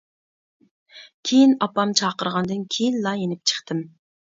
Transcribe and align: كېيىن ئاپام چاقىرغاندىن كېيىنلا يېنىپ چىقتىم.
كېيىن 1.29 1.55
ئاپام 1.67 1.95
چاقىرغاندىن 2.03 2.67
كېيىنلا 2.79 3.17
يېنىپ 3.25 3.51
چىقتىم. 3.51 3.89